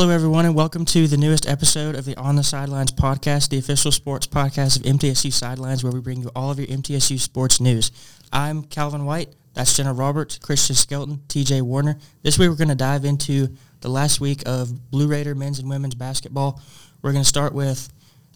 [0.00, 3.58] Hello, everyone, and welcome to the newest episode of the On the Sidelines podcast, the
[3.58, 7.60] official sports podcast of MTSU Sidelines, where we bring you all of your MTSU sports
[7.60, 7.90] news.
[8.32, 9.30] I'm Calvin White.
[9.54, 11.98] That's Jenna Roberts, Christian Skelton, TJ Warner.
[12.22, 13.48] This week, we're going to dive into
[13.80, 16.62] the last week of Blue Raider men's and women's basketball.
[17.02, 17.92] We're going to start with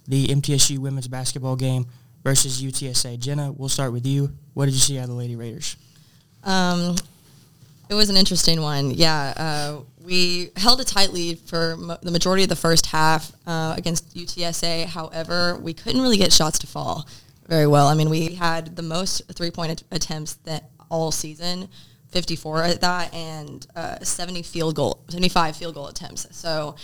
[0.08, 1.86] the MTSU women's basketball game
[2.24, 3.20] versus UTSA.
[3.20, 4.32] Jenna, we'll start with you.
[4.54, 5.76] What did you see out of the Lady Raiders?
[6.42, 6.96] Um,
[7.88, 8.90] it was an interesting one.
[8.90, 13.32] Yeah, uh, we held a tight lead for mo- the majority of the first half
[13.46, 14.86] uh, against UTSA.
[14.86, 17.06] However, we couldn't really get shots to fall
[17.48, 17.88] very well.
[17.88, 21.68] I mean, we had the most three-point attempts that all season,
[22.08, 26.26] 54 at that, and uh, 70 field goal, 75 field goal attempts.
[26.36, 26.76] So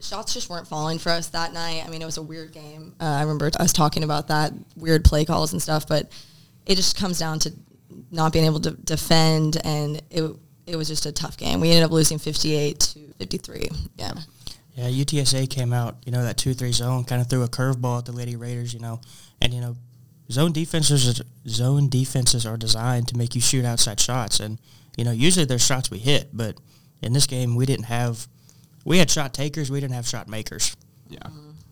[0.00, 1.82] shots just weren't falling for us that night.
[1.84, 2.94] I mean, it was a weird game.
[3.00, 6.12] Uh, I remember us talking about that weird play calls and stuff, but
[6.66, 7.52] it just comes down to
[8.10, 10.24] not being able to defend, and it
[10.66, 11.60] it was just a tough game.
[11.60, 13.68] We ended up losing 58 to 53.
[13.96, 14.12] Yeah.
[14.74, 18.06] Yeah, UTSA came out, you know, that 2-3 zone, kind of threw a curveball at
[18.06, 19.00] the Lady Raiders, you know.
[19.40, 19.76] And, you know,
[20.30, 24.40] zone defenses zone defenses are designed to make you shoot outside shots.
[24.40, 24.58] And,
[24.96, 26.56] you know, usually there's shots we hit, but
[27.02, 28.26] in this game we didn't have–
[28.84, 29.70] we had shot takers.
[29.70, 30.76] We didn't have shot makers.
[31.08, 31.28] Yeah.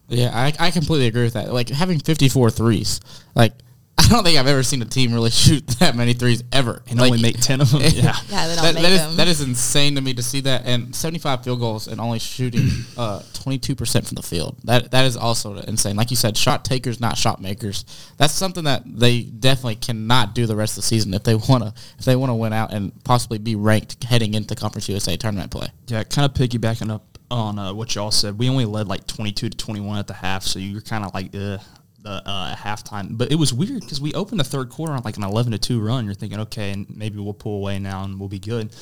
[0.08, 1.52] Yeah, I, I completely agree with that.
[1.52, 3.00] Like, having 54 threes,
[3.34, 3.71] like– I
[4.12, 7.10] don't think I've ever seen a team really shoot that many threes ever and like,
[7.10, 7.82] only make ten of them.
[7.92, 9.16] Yeah, yeah, they don't that, make that is, them.
[9.16, 10.62] that is insane to me to see that.
[10.64, 14.56] And seventy-five field goals and only shooting uh, twenty-two percent from the field.
[14.64, 15.96] That that is also insane.
[15.96, 17.84] Like you said, shot takers, not shot makers.
[18.16, 21.74] That's something that they definitely cannot do the rest of the season if they wanna
[21.98, 25.68] if they wanna win out and possibly be ranked heading into Conference USA tournament play.
[25.86, 28.38] Yeah, kind of piggybacking up on uh, what y'all said.
[28.38, 31.34] We only led like twenty-two to twenty-one at the half, so you're kind of like,
[31.34, 31.58] uh,
[32.02, 33.16] the uh, halftime.
[33.16, 35.58] But it was weird because we opened the third quarter on like an eleven to
[35.58, 36.04] two run.
[36.04, 38.74] You're thinking, okay, and maybe we'll pull away now and we'll be good.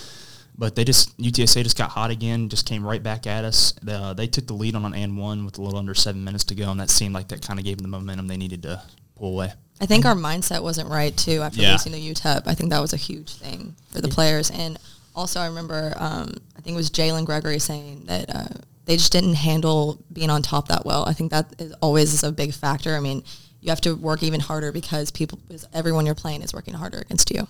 [0.58, 3.72] But they just UTSA just got hot again, just came right back at us.
[3.86, 6.44] Uh, they took the lead on an and one with a little under seven minutes
[6.44, 8.62] to go, and that seemed like that kind of gave them the momentum they needed
[8.64, 8.82] to
[9.16, 9.52] pull away.
[9.80, 11.72] I think our mindset wasn't right too after Yeah.
[11.72, 12.42] losing the UTEP.
[12.46, 14.50] I think that was a huge thing for the players.
[14.50, 14.78] And
[15.16, 18.48] also, I remember um, I think it was Jalynn Gregory saying that uh,
[18.90, 21.04] they just didn't handle being on top that well.
[21.06, 22.96] I think that is always is a big factor.
[22.96, 23.22] I mean,
[23.60, 25.38] you have to work even harder because people,
[25.72, 27.46] everyone you're playing is working harder against you.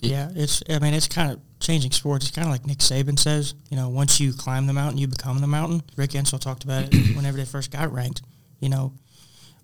[0.00, 0.64] Yeah, it's.
[0.68, 2.26] I mean, it's kind of changing sports.
[2.26, 3.54] It's kind of like Nick Saban says.
[3.70, 5.84] You know, once you climb the mountain, you become the mountain.
[5.94, 8.22] Rick Insell talked about it whenever they first got ranked.
[8.58, 8.92] You know,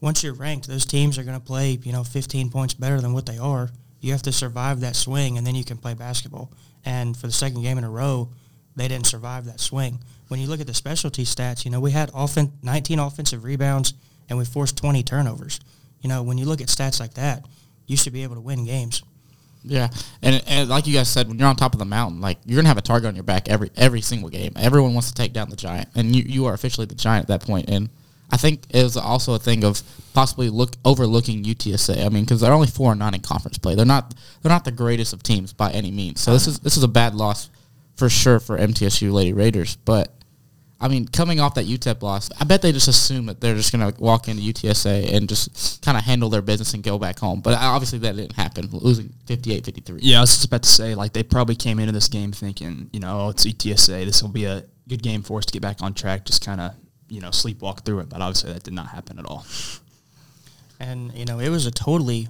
[0.01, 1.73] once you're ranked, those teams are going to play.
[1.83, 3.71] You know, 15 points better than what they are.
[4.01, 6.53] You have to survive that swing, and then you can play basketball.
[6.85, 8.31] And for the second game in a row,
[8.77, 9.99] they didn't survive that swing.
[10.29, 13.95] When you look at the specialty stats, you know, we had offen- 19 offensive rebounds,
[14.29, 15.61] and we forced 20 turnovers.
[16.01, 17.45] You know, when you look at stats like that,
[17.87, 19.03] you should be able to win games.
[19.69, 19.89] Yeah,
[20.23, 22.57] and, and like you guys said, when you're on top of the mountain, like you're
[22.57, 24.53] gonna have a target on your back every every single game.
[24.55, 27.29] Everyone wants to take down the giant, and you, you are officially the giant at
[27.29, 27.69] that point.
[27.69, 27.89] And
[28.31, 29.83] I think it was also a thing of
[30.15, 32.05] possibly look overlooking UTSA.
[32.05, 33.75] I mean, because they're only four and nine in conference play.
[33.75, 36.21] They're not they're not the greatest of teams by any means.
[36.21, 37.51] So this is this is a bad loss
[37.97, 39.77] for sure for MTSU Lady Raiders.
[39.85, 40.13] But
[40.79, 43.73] I mean, coming off that UTEP loss, I bet they just assume that they're just
[43.73, 47.19] going to walk into UTSA and just kind of handle their business and go back
[47.19, 47.41] home.
[47.41, 50.01] But obviously that didn't happen, losing 58-53.
[50.03, 52.91] Yeah, I was just about to say, like, they probably came into this game thinking,
[52.93, 54.05] you know, oh, it's UTSA.
[54.05, 56.61] This will be a good game for us to get back on track, just kind
[56.61, 56.75] of,
[57.09, 58.11] you know, sleepwalk through it.
[58.11, 59.47] But obviously that did not happen at all.
[60.79, 62.29] and you know it was a totally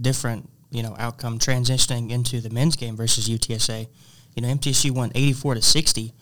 [0.00, 3.86] different you know outcome transitioning into the men's game versus UTSA.
[4.34, 6.12] You know MTSU won 84 to 60.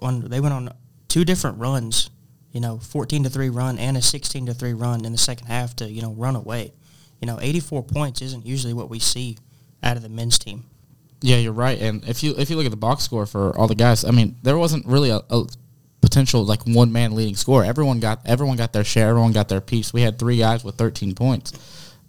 [0.00, 0.72] On they went on
[1.08, 2.10] two different runs,
[2.52, 5.46] you know 14 to 3 run and a 16 to 3 run in the second
[5.46, 6.72] half to you know run away.
[7.20, 9.38] You know 84 points isn't usually what we see
[9.82, 10.64] out of the men's team.
[11.20, 11.80] Yeah, you're right.
[11.80, 14.10] And if you if you look at the box score for all the guys, I
[14.10, 15.44] mean, there wasn't really a, a
[16.00, 17.64] potential like one man leading score.
[17.64, 19.08] Everyone got everyone got their share.
[19.08, 19.92] Everyone got their piece.
[19.92, 21.52] We had three guys with 13 points,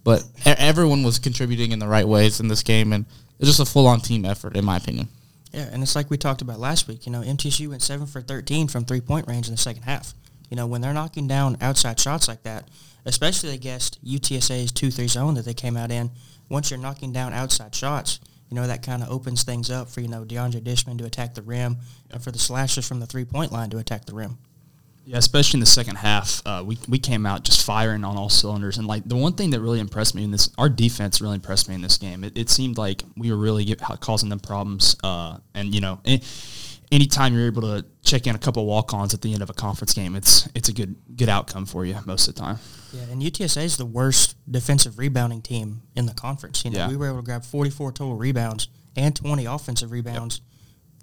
[0.02, 3.06] but everyone was contributing in the right ways in this game, and
[3.38, 5.08] it's just a full on team effort, in my opinion.
[5.54, 7.06] Yeah, and it's like we talked about last week.
[7.06, 10.12] You know, MTSU went seven for thirteen from three point range in the second half.
[10.50, 12.68] You know, when they're knocking down outside shots like that,
[13.04, 16.10] especially against UTSA's two three zone that they came out in.
[16.48, 18.18] Once you're knocking down outside shots,
[18.50, 21.34] you know that kind of opens things up for you know DeAndre Dishman to attack
[21.34, 21.76] the rim
[22.10, 24.38] and for the slashers from the three point line to attack the rim.
[25.06, 28.30] Yeah, especially in the second half, uh, we we came out just firing on all
[28.30, 28.78] cylinders.
[28.78, 31.68] And like the one thing that really impressed me in this, our defense really impressed
[31.68, 32.24] me in this game.
[32.24, 34.96] It, it seemed like we were really get, causing them problems.
[35.04, 36.00] Uh, and you know,
[36.90, 39.92] anytime you're able to check in a couple walk-ons at the end of a conference
[39.92, 42.58] game, it's it's a good good outcome for you most of the time.
[42.92, 46.64] Yeah, and UTSA is the worst defensive rebounding team in the conference.
[46.64, 46.88] You know, Yeah.
[46.88, 50.40] we were able to grab 44 total rebounds and 20 offensive rebounds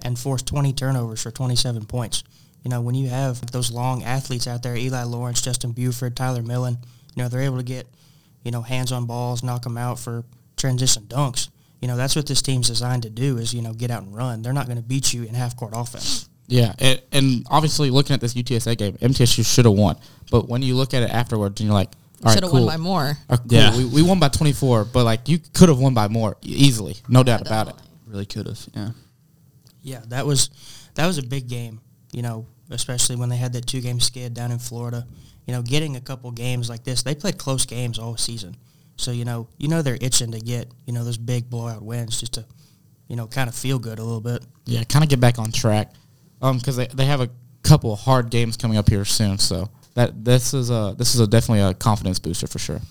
[0.04, 2.24] and force 20 turnovers for 27 points.
[2.63, 6.42] You know, when you have those long athletes out there, Eli Lawrence, Justin Buford, Tyler
[6.44, 6.78] Millen,
[7.16, 7.88] you know, they're able to get,
[8.44, 10.24] you know, hands on balls, knock them out for
[10.58, 11.50] transition dunks.
[11.81, 14.16] You know, that's what this team's designed to do is, you know, get out and
[14.16, 14.44] run.
[14.44, 16.30] They're not going to beat you in half court offense.
[16.48, 19.96] Yeah, and, and obviously looking at this UTSA game, MTSU should have won.
[20.30, 21.90] But when you look at it afterwards, and you're like,
[22.24, 22.66] all right, Should have cool.
[22.66, 23.18] won by more.
[23.30, 23.46] Uh, cool.
[23.48, 23.75] Yeah.
[23.75, 27.24] We, we won by 24, but like you could have won by more easily, no
[27.24, 27.75] doubt about it.
[28.06, 28.60] Really could have.
[28.75, 28.90] Yeah.
[29.81, 30.52] Yeah, that was
[30.94, 31.81] that was a big game.
[32.12, 35.06] You know, especially when they had that two game skid down in Florida.
[35.48, 38.56] You know, getting a couple games like this, they played close games all season.
[38.96, 42.19] So you know, you know they're itching to get you know those big blowout wins
[42.19, 42.46] just to,
[43.08, 44.44] you know, kind of feel good a little bit.
[44.66, 45.92] Yeah, kind of get back on track,
[46.42, 47.30] um, because they, they have a
[47.63, 49.38] couple of hard games coming up here soon.
[49.38, 52.81] So that this is a this is a definitely a confidence booster for sure.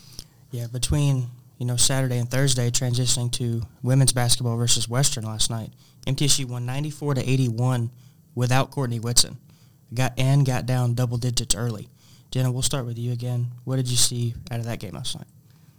[0.51, 1.29] Yeah, between
[1.59, 5.71] you know Saturday and Thursday, transitioning to women's basketball versus Western last night,
[6.07, 7.91] MTSU won ninety four to eighty one
[8.35, 9.39] without Courtney Whitson.
[9.93, 11.89] Got and got down double digits early.
[12.31, 13.49] Jenna, we'll start with you again.
[13.65, 15.27] What did you see out of that game last night?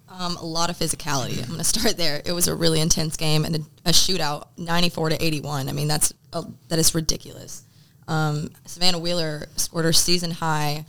[0.09, 1.39] Um, a lot of physicality.
[1.39, 2.21] I'm going to start there.
[2.25, 5.69] It was a really intense game and a, a shootout, 94 to 81.
[5.69, 7.63] I mean, that's a, that is ridiculous.
[8.07, 10.85] Um, Savannah Wheeler scored her season high,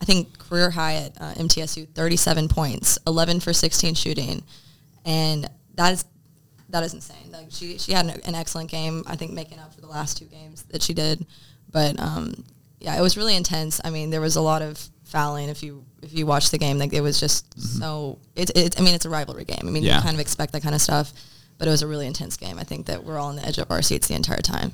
[0.00, 4.42] I think career high at uh, MTSU, 37 points, 11 for 16 shooting,
[5.04, 6.04] and that is
[6.70, 7.32] that is insane.
[7.32, 9.02] Like she she had an, an excellent game.
[9.06, 11.26] I think making up the last two games that she did,
[11.72, 12.44] but um,
[12.80, 13.80] yeah, it was really intense.
[13.84, 15.48] I mean, there was a lot of fouling.
[15.48, 18.18] If you if you watch the game, like it was just so.
[18.36, 18.78] It's it's.
[18.80, 19.60] I mean, it's a rivalry game.
[19.62, 19.96] I mean, Yeah.
[19.96, 21.12] you kind of expect that kind of stuff,
[21.58, 22.58] but it was a really intense game.
[22.58, 24.72] I think that we're all on the edge of our seats the entire time.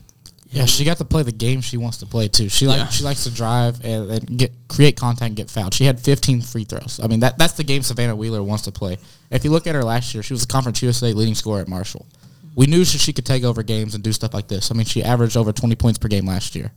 [0.50, 2.48] Yeah, she got to play the game she wants to play too.
[2.48, 2.88] She like Yeah.
[2.88, 5.74] she likes to drive and, and get create contact and get fouled.
[5.74, 7.00] She had 15 free throws.
[7.02, 8.98] I mean that that's the game Savannah Wheeler wants to play.
[9.30, 11.66] If you look at her last year, she was the Conference USA leading scorer at
[11.68, 12.06] Marshall.
[12.54, 14.70] We knew she, she could take over games and do stuff like this.
[14.70, 16.72] I mean, she averaged over 20 points per game last year.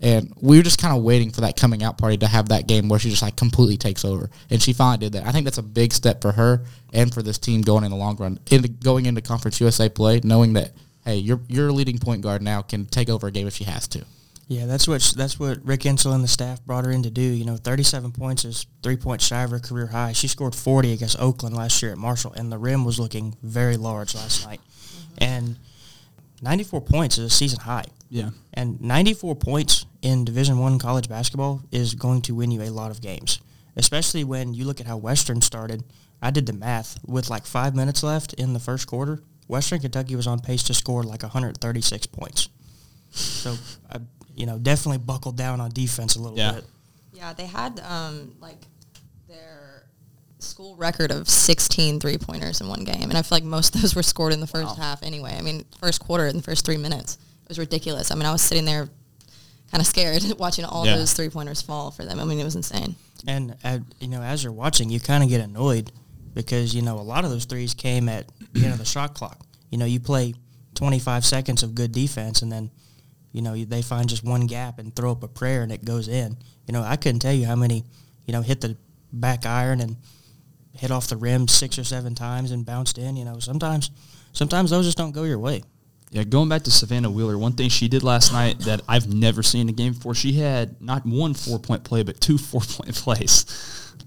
[0.00, 2.66] And we were just kind of waiting for that coming out party to have that
[2.66, 5.28] game where she just like completely takes over, and she finally did that.
[5.28, 7.96] I think that's a big step for her and for this team going in the
[7.96, 10.72] long run, into going into Conference USA play, knowing that
[11.04, 13.86] hey, your your leading point guard now can take over a game if she has
[13.88, 14.04] to.
[14.48, 17.22] Yeah, that's what that's what Rick Insell and the staff brought her in to do.
[17.22, 20.12] You know, 37 points is three points shy of her career high.
[20.12, 23.76] She scored 40 against Oakland last year at Marshall, and the rim was looking very
[23.76, 24.60] large last night.
[25.18, 25.56] And
[26.42, 27.84] 94 points is a season high.
[28.10, 28.30] Yeah.
[28.54, 32.90] And 94 points in Division One college basketball is going to win you a lot
[32.90, 33.40] of games,
[33.76, 35.84] especially when you look at how Western started.
[36.20, 39.22] I did the math with like five minutes left in the first quarter.
[39.48, 42.48] Western Kentucky was on pace to score like 136 points.
[43.10, 43.56] So,
[43.90, 43.98] I,
[44.36, 46.52] you know, definitely buckled down on defense a little Yeah.
[46.52, 46.64] bit.
[47.12, 48.70] Yeah, they had um, like their
[50.42, 53.04] school record of 16 three-pointers in one game.
[53.04, 55.34] And I feel like most of those were scored in the first half anyway.
[55.38, 57.18] I mean, first quarter in the first three minutes.
[57.44, 58.10] It was ridiculous.
[58.10, 58.88] I mean, I was sitting there
[59.70, 60.96] kind of scared watching all Yeah.
[60.96, 62.18] those three-pointers fall for them.
[62.20, 62.94] I mean, it was insane.
[63.26, 65.92] And uh, you know, as you're watching, you kind of get annoyed
[66.34, 69.14] because you know a lot of those threes came at the end of the shot
[69.14, 69.38] clock.
[69.70, 70.34] You know, you play
[70.74, 72.70] 25 seconds of good defense, and then
[73.30, 76.08] you know they find just one gap and throw up a prayer, and it goes
[76.08, 76.36] in.
[76.66, 77.84] You know, I couldn't tell you how many
[78.26, 78.76] you know hit the
[79.12, 79.96] back iron and
[80.74, 83.16] hit off the rim six or seven times and bounced in.
[83.16, 83.90] You know, sometimes
[84.32, 85.62] sometimes those just don't go your way.
[86.10, 89.42] Yeah, going back to Savannah Wheeler, one thing she did last night that I've never
[89.42, 92.60] seen in a game before, she had not one four point play, but two four
[92.60, 93.46] point plays.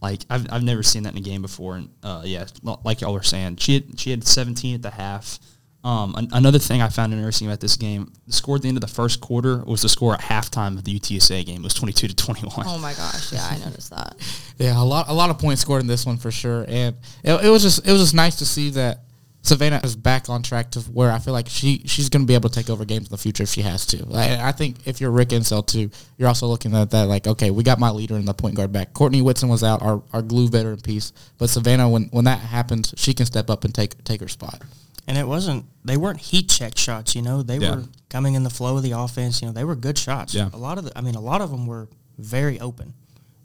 [0.02, 2.46] Like I've, I've never seen that in a game before, and uh, yeah,
[2.84, 5.40] like y'all were saying, she had she had 17 at the half.
[5.86, 8.78] Um, an- another thing I found interesting about this game, the score at the end
[8.78, 11.62] of the first quarter was the score at halftime of the UTSA game.
[11.62, 12.66] It was 22 to 21.
[12.68, 14.16] Oh my gosh, yeah, I noticed that.
[14.58, 17.46] Yeah, a lot a lot of points scored in this one for sure, and it,
[17.46, 19.00] it was just it was just nice to see that
[19.42, 22.36] Savannah is back on track to where I feel like she she's going to be
[22.36, 24.08] able to take over games in the future if she has to.
[24.14, 27.52] I, I think if you're Rick Insell too, you're also looking at that like okay,
[27.52, 28.94] we got my leader in the point guard back.
[28.94, 32.94] Courtney Whitson was out, our, our glue veteran piece, but Savannah when when that happens,
[32.96, 34.62] she can step up and take take her spot.
[35.08, 37.44] And it wasn't they weren't heat check shots, you know.
[37.44, 37.76] They Yeah.
[37.76, 39.54] were coming in the flow of the offense, you know.
[39.54, 40.34] They were good shots.
[40.34, 40.50] Yeah.
[40.54, 42.94] A lot of the I mean a lot of them were very open.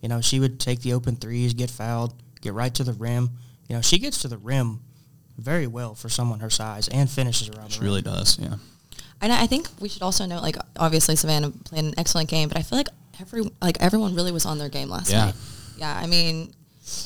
[0.01, 3.31] You know, she would take the open threes, get fouled, get right to the rim.
[3.69, 4.81] You know, she gets to the rim
[5.37, 7.91] very well for someone her size and finishes around She the rim.
[7.91, 8.55] really does, yeah.
[9.21, 12.57] And I think we should also note, like, obviously Savannah played an excellent game, but
[12.57, 12.89] I feel like
[13.21, 15.27] every like everyone really was on their game last Yeah.
[15.27, 15.35] night.
[15.77, 16.53] Yeah, I mean,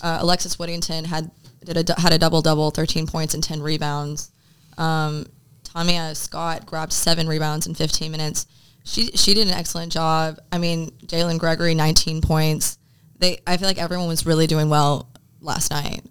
[0.03, 1.31] uh, Alexis Whittington had
[1.65, 4.31] did a, had a double double, thirteen points and ten rebounds.
[4.79, 5.27] Um,
[5.65, 8.47] Tamia Scott grabbed seven rebounds in fifteen minutes.
[8.85, 10.39] She she did an excellent job.
[10.53, 12.79] I mean, Jalynn Gregory nineteen points.
[13.19, 16.05] They I feel like everyone was really doing well last night.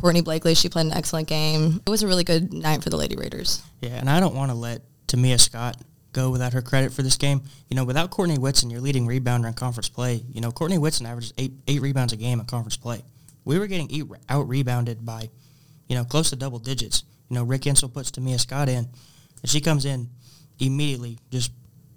[0.00, 1.80] Courtney Blakely, she played an excellent game.
[1.86, 3.62] It was a really good night for the Lady Raiders.
[3.80, 5.76] Yeah, and I don't want to let Tamia Scott
[6.12, 7.42] go without her credit for this game.
[7.68, 10.22] You know, without Courtney Whitson, your leading rebounder in conference play.
[10.30, 13.02] You know, Courtney Whitson averages eight eight rebounds a game in conference play.
[13.44, 15.30] We were getting out rebounded by,
[15.88, 17.04] you know, close to double digits.
[17.28, 18.88] You know, Rick Insell puts Tamia Scott in,
[19.42, 20.08] and she comes in
[20.58, 21.52] immediately, just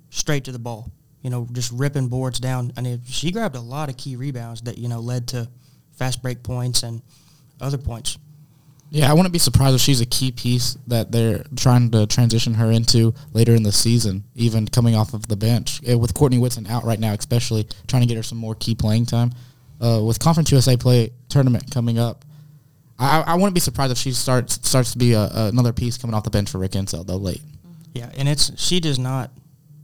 [0.09, 0.91] straight to the ball.
[1.21, 2.71] You know, just ripping boards down.
[2.77, 5.49] I mean, she grabbed a lot of key rebounds that you know led to
[5.91, 7.01] fast break points and
[7.59, 8.17] other points.
[8.91, 12.55] Yeah, I wouldn't be surprised if she's a key piece that they're trying to transition
[12.55, 15.79] her into later in the season, even coming off of the bench.
[15.87, 18.73] Uh, with Courtney Whitson out right now, especially trying to get her some more key
[18.73, 19.31] playing time.
[19.79, 22.25] Uh, with Conference USA play tournament coming up,
[22.99, 26.13] I, I wouldn't be surprised if she starts starts to be a, another piece coming
[26.13, 27.41] off the bench for Rick Insell though late.
[27.93, 29.31] Yeah, and it's she does not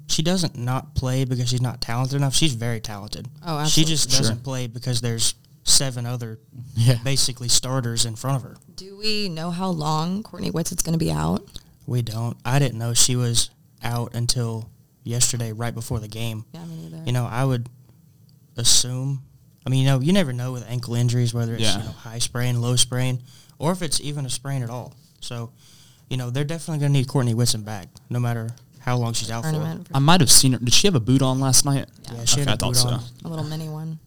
[0.07, 2.35] she doesn't not play because she's not talented enough.
[2.35, 3.27] She's very talented.
[3.45, 3.69] Oh, absolutely.
[3.69, 4.43] She just doesn't sure.
[4.43, 6.39] play because there's seven other
[6.75, 6.97] yeah.
[7.03, 8.57] basically starters in front of her.
[8.75, 11.43] Do we know how long Courtney Whitson's going to be out?
[11.87, 12.37] We don't.
[12.45, 13.49] I didn't know she was
[13.83, 14.69] out until
[15.03, 16.45] yesterday, right before the game.
[16.53, 17.03] Yeah, me neither.
[17.05, 17.69] You know, I would
[18.57, 19.23] assume.
[19.65, 21.79] I mean, you know, you never know with ankle injuries whether it's yeah.
[21.79, 23.21] you know, high sprain, low sprain,
[23.57, 24.93] or if it's even a sprain at all.
[25.21, 25.51] So,
[26.09, 29.31] you know, they're definitely going to need Courtney Whitson back, no matter how long she's
[29.31, 29.81] out for.
[29.93, 30.59] I might have seen her.
[30.59, 31.89] Did she have a boot on last night?
[32.03, 32.99] Yeah, yeah she okay, had a boot on.
[32.99, 32.99] So.
[33.25, 33.99] A little mini one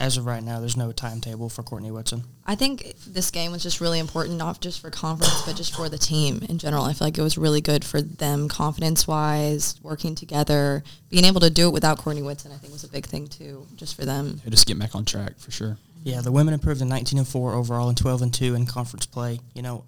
[0.00, 2.24] as of right now, there's no timetable for Courtney Whitson.
[2.46, 5.90] I think this game was just really important, not just for conference, but just for
[5.90, 6.84] the team in general.
[6.84, 11.50] I feel like it was really good for them, confidence-wise, working together, being able to
[11.50, 12.50] do it without Courtney Whitson.
[12.50, 14.40] I think was a big thing too, just for them.
[14.48, 15.76] just get back on track for sure.
[16.02, 19.04] Yeah, the women improved in 19 and four overall and 12 and two in conference
[19.04, 19.38] play.
[19.54, 19.84] You know,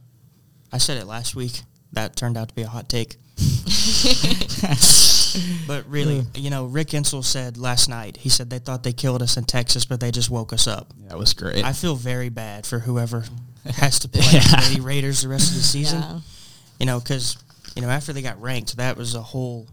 [0.71, 1.63] I said it last week.
[1.93, 3.17] That turned out to be a hot take.
[5.67, 6.29] but really, hmm.
[6.35, 9.45] you know, Rick Insell said last night, he said they thought they killed us in
[9.45, 10.93] Texas, but they just woke us up.
[11.09, 11.65] That was great.
[11.65, 13.25] I feel very bad for whoever
[13.77, 14.75] has to play yeah.
[14.75, 16.01] the Raiders the rest of the season.
[16.01, 16.21] Yeah.
[16.81, 17.37] You know, because,
[17.77, 19.69] you know, after they got ranked, that was a whole,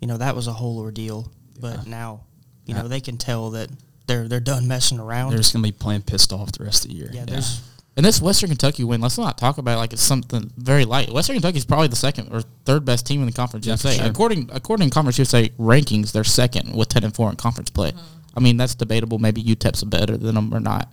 [0.00, 1.30] you know, that was a whole ordeal.
[1.60, 2.22] But now,
[2.66, 3.70] you know, they can tell that
[4.06, 5.30] they're they're done messing around.
[5.30, 7.10] They're just gonna be playing pissed off the rest of the year.
[7.12, 7.62] Yeah, there's
[7.96, 11.10] and this Western Kentucky win, let's not talk about it like it's something very light.
[11.10, 13.96] Western Kentucky is probably the second or third best team in the Conference yeah, USA.
[13.96, 14.06] Sure.
[14.06, 17.92] According according to Conference USA rankings, they're second with ten and four in conference play.
[17.92, 18.16] Mm-hmm.
[18.36, 19.18] I mean, that's debatable.
[19.18, 20.92] Maybe UTEP's better than them or not.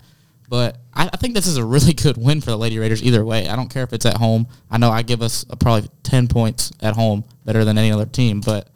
[0.50, 3.26] But I, I, think this is a really good win for the Lady Raiders either
[3.26, 3.50] way.
[3.50, 4.48] I don't care if it's at home.
[4.70, 8.06] I know I give us a, probably 10 points at home, better than any other
[8.06, 8.40] team.
[8.40, 8.70] But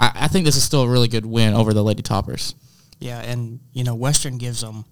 [0.00, 2.54] I, I think this is still a really good win over the Lady Toppers.
[3.00, 4.86] Yeah, and, you know, Western gives them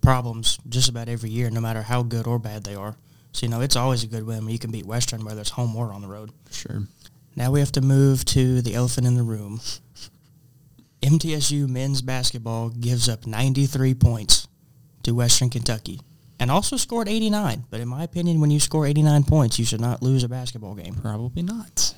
[0.00, 2.96] problems just about every year, no matter how good or bad they are.
[3.32, 5.50] So, you know, it's always a good win when you can beat Western, whether it's
[5.50, 6.30] home or on the road.
[6.50, 6.82] Sure.
[7.36, 9.60] Now we have to move to the elephant in the room.
[11.02, 14.48] MTSU men's basketball gives up 93 points
[15.04, 16.00] to Western Kentucky
[16.38, 17.64] and also scored 89.
[17.70, 20.74] But in my opinion, when you score 89 points, you should not lose a basketball
[20.74, 20.94] game.
[20.94, 21.94] Probably not.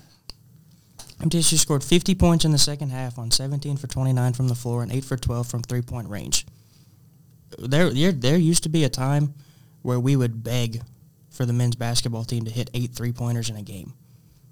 [1.21, 4.82] MTSU scored 50 points in the second half on 17 for 29 from the floor
[4.82, 6.47] and 8 for 12 from three-point range
[7.59, 9.35] there, there there used to be a time
[9.82, 10.80] where we would beg
[11.30, 13.94] for the men's basketball team to hit eight three pointers in a game.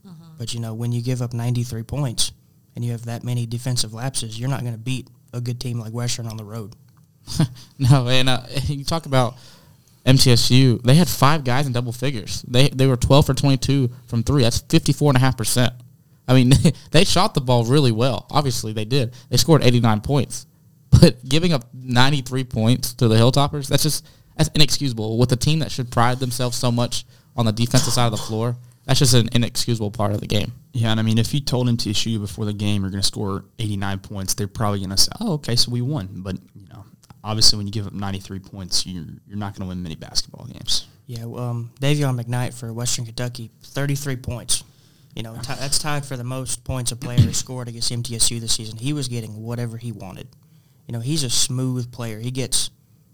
[0.06, 0.24] Uh-huh.
[0.38, 2.32] But you know, when you give up 93 points
[2.74, 5.78] and you have that many defensive lapses, you're not going to beat a good team
[5.78, 6.74] like Western on the road.
[7.78, 9.36] no, and uh, you talk about
[10.06, 10.82] MTSU.
[10.82, 12.42] They had five guys in double figures.
[12.42, 14.42] They they were 12 for 22 from three.
[14.42, 15.74] That's 54 and a half percent.
[16.26, 16.52] I mean,
[16.90, 18.26] they shot the ball really well.
[18.30, 19.14] Obviously, they did.
[19.28, 20.46] They scored 89 points.
[20.90, 24.06] But giving up 93 points to the Hilltoppers, that's just
[24.36, 25.18] that's inexcusable.
[25.18, 27.04] With a team that should pride themselves so much
[27.36, 30.52] on the defensive side of the floor, that's just an inexcusable part of the game.
[30.72, 33.44] Yeah, and I mean, if you told MTSU before the game you're going to score
[33.58, 36.84] 89 points, they're probably going to say, "Oh, okay, so we won." But you know,
[37.22, 40.46] obviously, when you give up 93 points, you're you're not going to win many basketball
[40.46, 40.86] games.
[41.06, 44.64] Yeah, um, Dayvion McKnight for Western Kentucky, 33 points.
[45.14, 48.40] You know, t- that's tied for the most points a player has scored against MTSU
[48.40, 48.78] this season.
[48.78, 50.28] He was getting whatever he wanted
[50.90, 52.18] you know, he's a smooth player.
[52.18, 52.70] He gets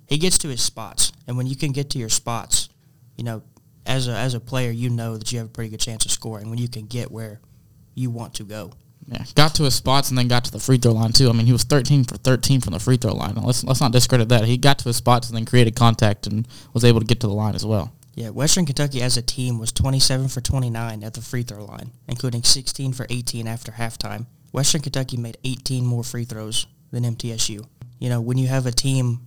[0.06, 2.70] he gets to his spots, and when you can get to your spots,
[3.18, 3.42] you know,
[3.84, 6.10] as a as a player, you know that you have a pretty good chance of
[6.10, 7.38] scoring when you can get where
[7.94, 8.72] you want to go.
[9.06, 11.28] Yeah, got to his spots and then got to the free throw line too.
[11.28, 13.34] I mean, he was 13 for 13 from the free throw line.
[13.34, 14.46] Let's let's not discredit that.
[14.46, 17.26] He got to his spots and then created contact and was able to get to
[17.26, 17.92] the line as well.
[18.14, 21.90] Yeah, Western Kentucky as a team was 27 for 29 at the free throw line,
[22.08, 24.24] including 16 for 18 after halftime.
[24.50, 26.66] Western Kentucky made 18 more free throws
[26.98, 27.64] than MTSU.
[27.98, 29.20] You know, when you have a team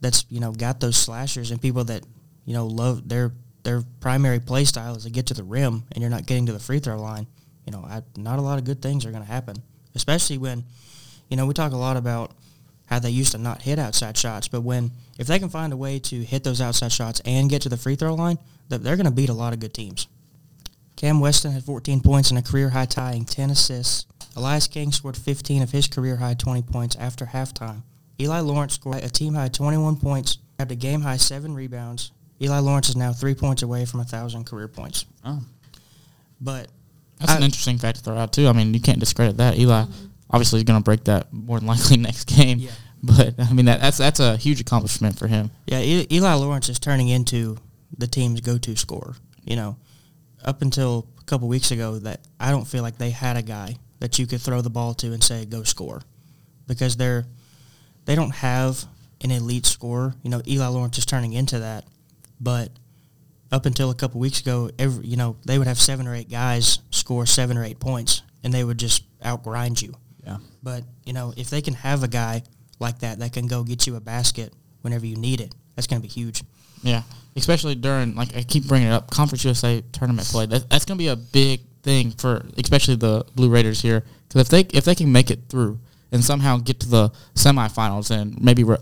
[0.00, 2.02] that's, you know, got those slashers and people that,
[2.44, 3.32] you know, love their
[3.62, 6.52] their primary play style is to get to the rim and you're not getting to
[6.52, 7.26] the free throw line,
[7.64, 9.56] you know, I, not a lot of good things are going to happen,
[9.94, 10.64] especially when,
[11.30, 12.32] you know, we talk a lot about
[12.86, 15.76] how they used to not hit outside shots, but when if they can find a
[15.76, 19.06] way to hit those outside shots and get to the free throw line, they're going
[19.06, 20.08] to beat a lot of good teams.
[20.96, 24.06] Cam Weston had 14 points and a career high tying 10 assists.
[24.36, 27.82] Elias King scored 15 of his career high 20 points after halftime.
[28.20, 32.12] Eli Lawrence scored a team high 21 points, grabbed a game high seven rebounds.
[32.40, 35.06] Eli Lawrence is now three points away from a thousand career points.
[35.24, 35.40] Oh.
[36.40, 36.68] But
[37.18, 38.48] That's an interesting fact to throw out too.
[38.48, 39.58] I mean, you can't discredit that.
[39.58, 39.84] Eli
[40.30, 42.58] obviously is going to break that more than likely next game.
[42.58, 42.70] Yeah.
[43.02, 45.50] But I mean, that, that's that's a huge accomplishment for him.
[45.66, 47.58] Yeah, Eli Lawrence is turning into
[47.96, 49.14] the team's go-to scorer.
[49.44, 49.76] You know,
[50.42, 53.76] up until a couple weeks ago, that I don't feel like they had a guy
[54.04, 56.02] that you could throw the ball to and say go score,
[56.66, 57.24] because they're
[58.04, 58.84] they don't have
[59.22, 60.14] an elite scorer.
[60.22, 61.86] You know, Eli Lawrence is turning into that,
[62.38, 62.68] but
[63.50, 66.30] up until a couple weeks ago, every you know they would have seven or eight
[66.30, 69.94] guys score seven or eight points, and they would just outgrind you.
[70.22, 70.36] Yeah.
[70.62, 72.42] But you know, if they can have a guy
[72.78, 76.02] like that that can go get you a basket whenever you need it, that's going
[76.02, 76.42] to be huge.
[76.82, 77.04] Yeah,
[77.36, 80.44] especially during like I keep bringing it up, Conference USA tournament play.
[80.44, 84.40] That, that's going to be a big thing for especially the Blue Raiders here because
[84.40, 85.78] if they if they can make it through
[86.10, 88.78] and somehow get to the semifinals and maybe re-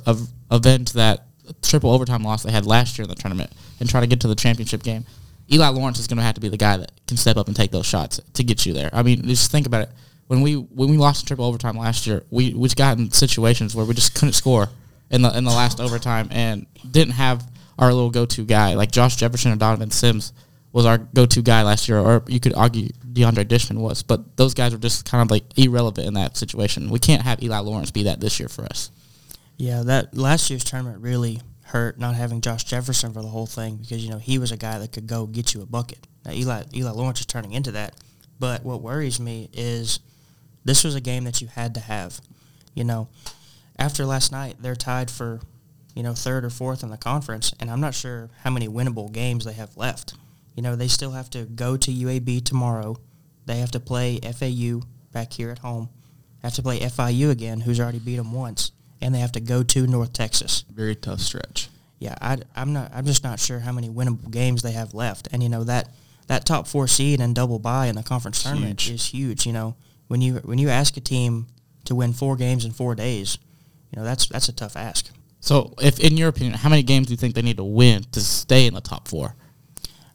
[0.50, 1.26] avenge that
[1.60, 4.28] triple overtime loss they had last year in the tournament and try to get to
[4.28, 5.04] the championship game,
[5.52, 7.56] Eli Lawrence is going to have to be the guy that can step up and
[7.56, 8.90] take those shots to get you there.
[8.92, 9.90] I mean, just think about it.
[10.28, 13.74] When we when we lost in triple overtime last year, we we got in situations
[13.74, 14.68] where we just couldn't score
[15.10, 17.44] in the in the last overtime and didn't have
[17.78, 20.32] our little go to guy like Josh Jefferson or Donovan Sims
[20.72, 24.36] was our go to guy last year, or you could argue DeAndre Dishman was, but
[24.36, 26.88] those guys were just kind of like irrelevant in that situation.
[26.88, 28.90] We can't have Eli Lawrence be that this year for us.
[29.58, 33.76] Yeah, that last year's tournament really hurt not having Josh Jefferson for the whole thing
[33.76, 36.06] because you know he was a guy that could go get you a bucket.
[36.24, 37.94] Now Eli Eli Lawrence is turning into that,
[38.38, 40.00] but what worries me is
[40.64, 42.20] this was a game that you had to have.
[42.74, 43.08] You know,
[43.78, 45.40] after last night, they're tied for
[45.94, 49.12] you know third or fourth in the conference, and I'm not sure how many winnable
[49.12, 50.14] games they have left.
[50.54, 52.96] You know, they still have to go to UAB tomorrow.
[53.46, 55.88] They have to play FAU back here at home.
[56.42, 59.62] Have to play FIU again, who's already beat them once, and they have to go
[59.62, 60.64] to North Texas.
[60.72, 61.68] Very tough stretch.
[61.98, 62.90] Yeah, I, am not.
[62.92, 65.28] I'm just not sure how many winnable games they have left.
[65.32, 65.88] And you know that
[66.26, 68.94] that top four seed and double bye in the conference tournament Huge.
[68.94, 69.46] is huge.
[69.46, 69.76] You know
[70.08, 71.46] when you when you ask a team
[71.84, 73.38] to win four games in four days,
[73.92, 75.10] you know that's that's a tough ask.
[75.38, 78.04] So, if in your opinion, how many games do you think they need to win
[78.12, 79.34] to stay in the top four?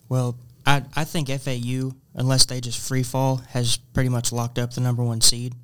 [0.08, 4.72] Well, I I think FAU, unless they just free fall, has pretty much locked up
[4.72, 5.54] the number one seed.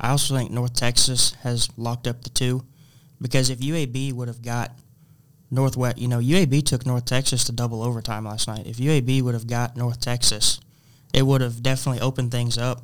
[0.00, 2.64] I also think North Texas has locked up the two,
[3.20, 4.72] because if UAB would have got
[5.50, 8.66] Northwest, you know, UAB took North Texas to double overtime last night.
[8.66, 10.60] If UAB would have got North Texas,
[11.12, 12.82] it would have definitely opened things up.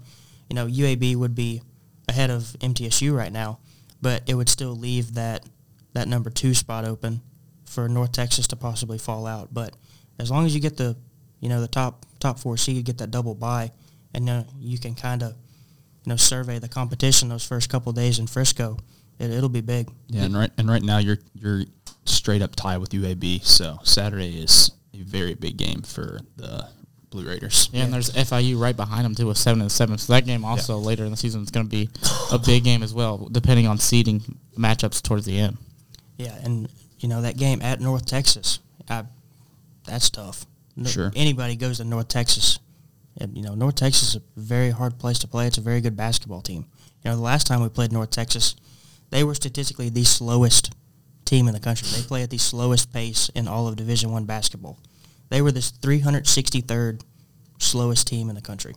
[0.49, 1.62] You know, UAB would be
[2.09, 3.59] ahead of MTSU right now,
[4.01, 5.44] but it would still leave that
[5.92, 7.20] that number two spot open
[7.64, 9.53] for North Texas to possibly fall out.
[9.53, 9.75] But
[10.20, 10.96] as long as you get the,
[11.40, 13.72] you know, the top top four seed, you get that double bye,
[14.14, 15.30] and then you can kind of,
[16.04, 18.78] you know, survey the competition those first couple days in Frisco,
[19.18, 19.88] it, it'll be big.
[20.09, 21.64] Yeah, and right and right now you're you're
[22.04, 23.44] straight up tied with UAB.
[23.44, 26.68] So Saturday is a very big game for the
[27.11, 27.68] Blue Raiders.
[27.72, 29.98] Yeah, and there's FIU right behind them too with seven and seven.
[29.98, 31.88] So that game also later in the season is going to be
[32.33, 35.59] a big game as well, depending on seeding matchups towards the end.
[36.16, 39.04] Yeah, and you know that game at North Texas, I,
[39.90, 40.46] that's tough.
[40.76, 41.12] No- Sure.
[41.14, 42.59] Anybody goes to North Texas,
[43.18, 45.46] and you know North Texas is a very hard place to play.
[45.46, 46.64] It's a very good basketball team.
[47.03, 48.57] You know the last time we played North Texas,
[49.11, 50.72] they were statistically the slowest
[51.24, 51.88] team in the country.
[51.88, 54.79] They play at the slowest pace in all of Division One basketball.
[55.29, 57.03] They were this 363rd
[57.59, 58.74] slowest team in the country,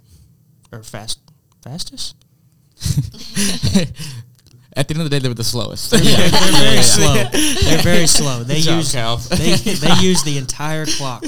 [0.72, 1.20] or fast
[1.64, 2.16] fastest.
[4.76, 5.92] At the end of the day, they were the slowest.
[5.92, 7.14] they're very slow.
[7.14, 8.44] They're very slow.
[8.44, 9.18] They Good use Cal.
[9.18, 11.24] they they use the entire clock.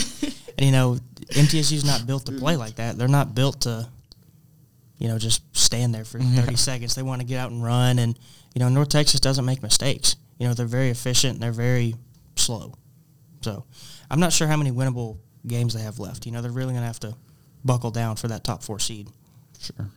[0.57, 0.97] And you know,
[1.29, 2.97] MTSU's not built to play like that.
[2.97, 3.87] They're not built to,
[4.97, 6.41] you know, just stand there for Yeah.
[6.41, 6.95] 30 seconds.
[6.95, 7.99] They want to get out and run.
[7.99, 8.17] And
[8.55, 10.15] you know, North Texas doesn't make mistakes.
[10.39, 11.35] You know, they're very efficient.
[11.35, 11.95] and They're very
[12.35, 12.73] slow.
[13.41, 13.63] So,
[14.09, 16.25] I'm not sure how many winnable games they have left.
[16.25, 17.15] You know, they're really gonna have to
[17.63, 19.07] buckle down for that top four seed.
[19.59, 19.87] Sure.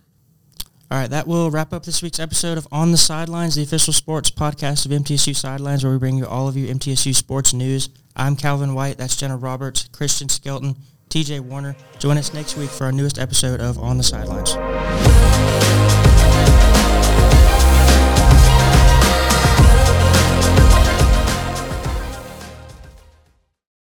[0.91, 3.93] All right, that will wrap up this week's episode of On the Sidelines, the official
[3.93, 7.91] sports podcast of MTSU Sidelines, where we bring you all of your MTSU sports news.
[8.17, 8.97] I'm Calvin White.
[8.97, 10.77] That's Jenna Roberts, Christian Skelton,
[11.11, 11.77] TJ Warner.
[11.99, 14.55] Join us next week for our newest episode of On the Sidelines.